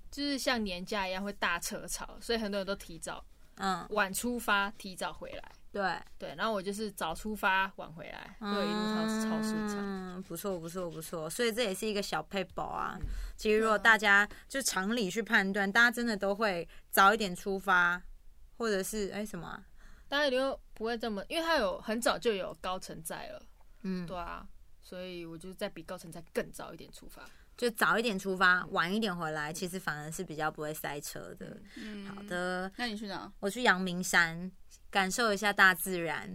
[0.10, 3.22] 就是像年假一样会大车潮，所以很多人都提早
[3.60, 5.51] 嗯，晚出发，提早回来。
[5.72, 9.78] 对，对，然后我就是早出发晚回来，就一路超超顺畅。
[9.80, 12.97] 嗯，不错不错不错，所以这也是一个小 paper 啊。
[12.99, 13.05] 嗯
[13.38, 18.01] 其实如果大家就常理去判断，大家真的都会早一点出发，
[18.57, 19.64] 或者是哎、什么啊、
[20.10, 23.41] 当然你又不会这么，因为他有很早就有高层在了，
[23.84, 24.45] 嗯，对啊，
[24.82, 27.22] 所以我就在比高层在更早一点出发。
[27.60, 31.57] 就早一点出发，晚一点回来，其实反而是比较不会塞车的。
[31.76, 33.30] 嗯，好，的，那你去哪？
[33.41, 34.49] 我去阳明山
[34.89, 36.34] 感受一下大自然。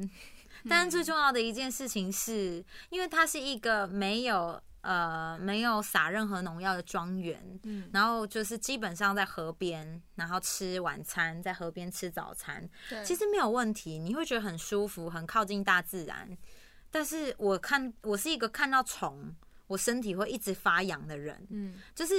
[0.68, 16.36] 但是最重要的一件事情是，因为它是一个没有呃没有撒任何农药的庄园，嗯，然后就是基本上在河边，然后吃晚餐，在河边吃早餐，对，其实没有问题，你会觉得很舒服，很靠近大自然。
[16.90, 19.34] 但是我看我是一个看到虫，
[19.74, 22.14] 我身体会一直发痒的人，嗯，就是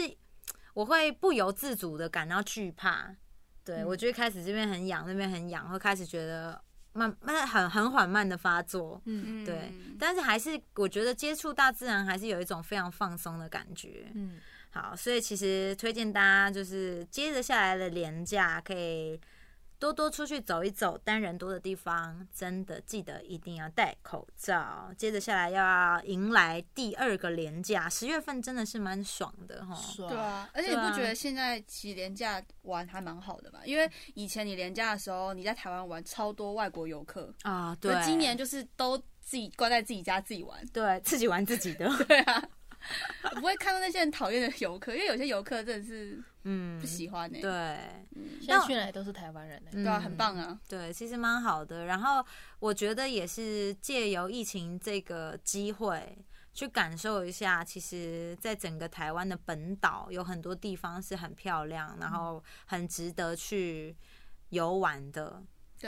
[0.73, 3.15] 我会不由自主的感到惧怕。
[3.63, 9.01] 对、嗯我就会开始这边很痒，那边很痒，会开始觉得慢慢很很缓慢的发作。
[9.05, 14.11] 嗯嗯对，但是还是我觉得接触大自然还是有一种非常放松的感觉。
[14.15, 14.37] 嗯，
[14.71, 19.19] 好，所以其实推荐大家就是接着下来的连假可以
[19.85, 24.91] 多多出去走一走，单人多的地方，真的记得一定要戴口罩。
[24.97, 29.75] 接着下来要迎来第二个连假，十月份真的是蛮爽的哈。
[29.75, 33.59] 爽对啊，而且你不觉得现在其实廉价玩还蛮好的嘛？
[33.63, 40.65] 因为以前你廉价的时候，你在台湾玩超多外国游客，啊，对，今年就是都自己关在自己家自己玩。
[40.73, 42.64] 对自己玩自己的， 对啊，我
[43.35, 48.05] 不会看到那些很讨厌的游客，因为有些游客真的是嗯不，喜欢呢、对，
[48.39, 49.83] 现在去哪都是台湾人呢、嗯。
[49.83, 50.59] 对啊，很棒啊。
[50.67, 51.85] 对，其实蛮好的。
[51.85, 52.25] 然后
[52.59, 56.17] 我觉得也是借由疫情这个机会，
[56.53, 63.95] 去感受一下，其实在整个台湾的本岛有很多地方是很漂亮，然后很值得去
[64.49, 65.43] 游玩的。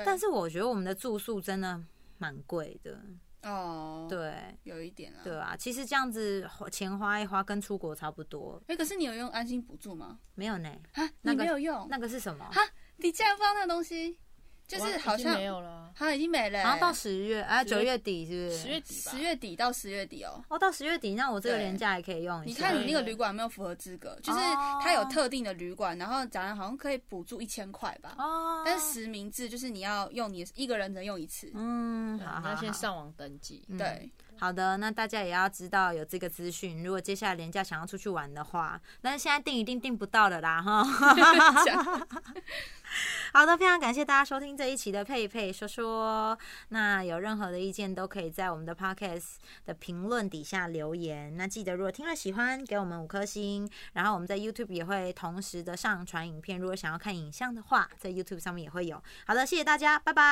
[0.05, 1.81] 但是我觉得我们的住宿真的
[2.17, 2.99] 蛮贵的，
[3.47, 5.19] 哦，，对有一点啊。
[5.23, 8.61] 对啊，其实这样子花钱花一花，跟出国差不多。
[8.67, 10.19] 哎、可是你有用安心补助吗？
[10.35, 11.87] 没有呢，啊，那个你没有用？
[11.89, 12.45] 那个是什么？
[12.51, 12.61] 哈
[12.97, 14.19] 你竟然不知道那个东西？
[14.67, 18.57] 就是好像没有了啊，好像已经没了、好像到十月，哎，十月九月底是不是？
[18.57, 20.43] 十月底吧，十月底到十月底哦。
[20.49, 22.53] 哦，到十月底，那我这个对年假也可以用一你。
[22.53, 24.19] 看你那个旅馆有没有符合资格？
[24.21, 24.39] 就是
[24.81, 28.15] 它有特定的旅馆，然后讲的好像可以补助一千块吧。
[28.17, 31.49] 哦，但是实名制就是你要用你一个人只能用一次。
[31.55, 33.63] 嗯，好好好你要先上网登记。
[33.69, 36.83] 嗯对，好的，那大家也要知道有这个资讯。
[36.83, 40.83] 如果接下来连假想要出去玩的话，但是现在订一定订不到了啦哈。
[43.33, 46.37] 好的，非常感谢大家收听这一期的佩佩说说。
[46.69, 49.35] 那有任何的意见都可以在我们的 podcast
[49.65, 51.35] 的评论底下留言。
[51.35, 53.69] 那记得如果听了喜欢，给我们五颗星。
[53.93, 59.03] 然后我们在 YouTube 也会同时的上传影片，如果想要看影像的话，在 YouTube 上面也会有。
[59.25, 60.23] 好的，谢谢大家，拜拜拜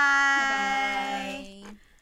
[1.66, 1.95] 拜。